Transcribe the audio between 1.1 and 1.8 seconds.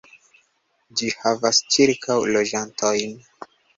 havas